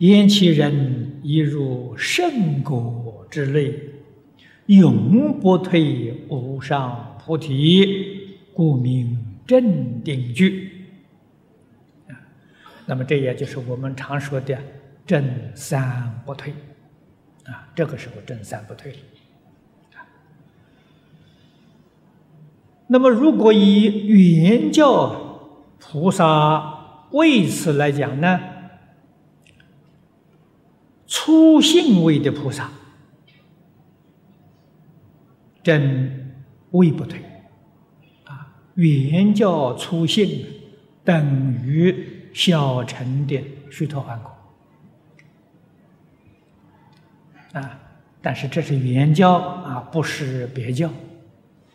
[0.00, 3.74] 言其人已入圣果之内，
[4.64, 10.86] 永不退无上菩提，故名正定句。
[12.86, 14.58] 那么这也就是我们常说的
[15.06, 15.22] 正
[15.54, 16.54] 三不退。
[17.44, 18.98] 啊，这个时候正三不退了。
[22.86, 28.40] 那么，如果以原教菩萨位次来讲呢，
[31.12, 32.70] 初信位的菩萨，
[35.60, 36.32] 真
[36.70, 37.20] 位不退，
[38.24, 40.46] 啊，原教初信
[41.04, 44.30] 等于小乘的须陀洹果，
[47.60, 47.80] 啊，
[48.22, 50.88] 但是这是原教啊，不是别教。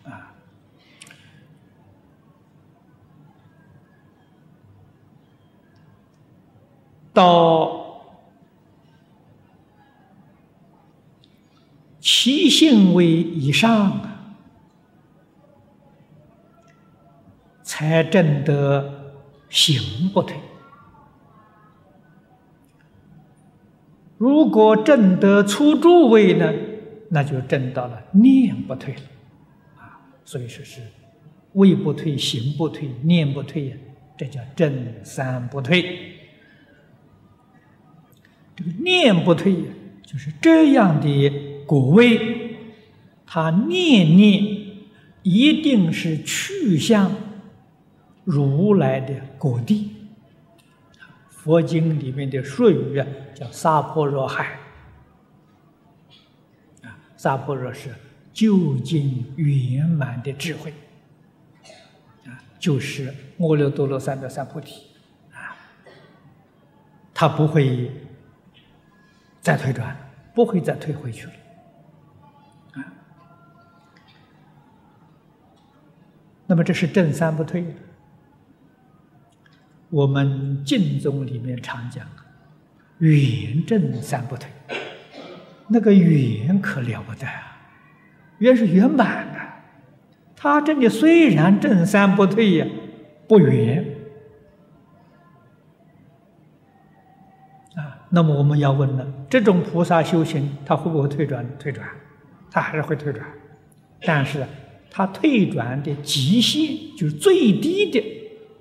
[0.05, 0.31] 啊。
[7.14, 7.84] 到
[12.25, 14.01] 七性位以上，
[17.61, 19.13] 才证得
[19.47, 20.35] 行不退。
[24.17, 26.51] 如果证得初住位呢，
[27.09, 29.01] 那就证到了念不退了。
[29.77, 30.81] 啊，所以说是
[31.53, 33.77] 位不退、行不退、念不退呀，
[34.17, 36.15] 这叫正三不退。
[38.55, 39.55] 这个念不退，
[40.03, 42.58] 就是这样的果位，
[43.25, 44.44] 他念念
[45.23, 47.11] 一定是去向
[48.23, 49.91] 如来的果地。
[51.30, 54.59] 佛经里面的术语啊，叫萨婆若海。
[56.83, 57.89] 啊，萨婆若是
[58.31, 60.73] 究竟圆满的智慧，
[62.26, 64.82] 啊，就是阿耨多罗三藐三菩提，
[65.32, 65.55] 啊，
[67.14, 67.92] 他不会。
[69.42, 69.95] 再退转，
[70.33, 71.33] 不会再退回去了，
[76.48, 77.66] 那么这是正三不退。
[79.89, 82.06] 我们净宗里面常讲，
[82.98, 84.50] 圆正三不退。
[85.67, 87.58] 那个圆可了不得啊，
[88.39, 89.39] 圆是圆满的。
[90.36, 92.67] 他这里虽然正三不退呀，
[93.27, 93.83] 不圆。
[97.76, 101.45] 啊那么我们要问了，这种菩萨修行，他会不会退转？
[101.58, 101.88] 退转，
[102.52, 103.26] 他还是会退转，
[104.02, 104.45] 但是
[104.98, 108.02] 他退转的极限就是最低的，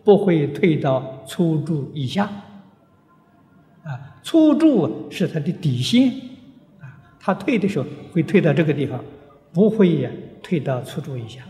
[0.03, 2.25] 不会退到初住以下。
[3.85, 6.09] 啊，初住是他的底线，
[6.81, 6.91] 啊，
[7.21, 9.01] 他退的时候会退到这个地方，
[9.53, 10.11] 不会呀
[10.43, 11.41] 退到初住以下。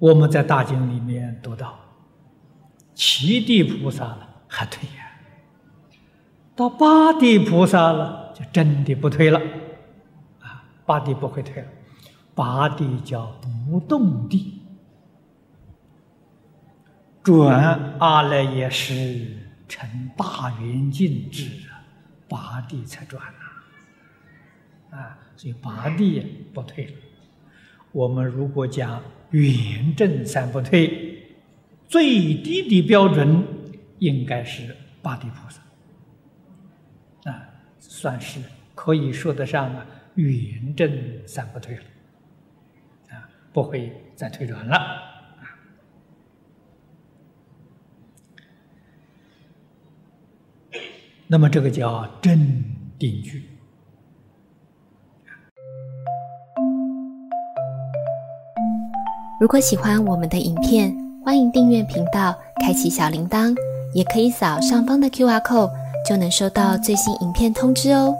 [0.00, 1.78] 我们在大经里面读到，
[2.92, 5.03] 七地菩萨了还退呀，
[6.56, 9.40] 到八地菩萨了就真的不退了，
[10.40, 11.68] 啊，八地不会退了，
[12.34, 14.60] 八地叫不动地，
[17.22, 19.26] 转阿赖耶识
[19.68, 21.82] 成大圆镜智啊，
[22.28, 23.22] 八地才转
[24.90, 26.92] 呐，啊，所以八地不退了。
[27.92, 29.02] 我们如果讲。
[29.30, 31.34] 圆正三不退，
[31.88, 33.44] 最低的标准
[33.98, 35.60] 应该是八地菩萨，
[37.24, 37.48] 啊，
[37.78, 38.40] 算是
[38.74, 41.82] 可以说得上啊，圆正三不退了，
[43.10, 44.78] 啊，不会再退转了，
[51.26, 52.64] 那么这个叫正
[52.98, 53.50] 定句。
[59.40, 63.54] 如果喜欢我们的影片，欢迎订阅频道，开启小铃铛，
[63.94, 65.70] 也可以扫上方的 Q R code，
[66.04, 68.14] 就能收到最新影片通知哦。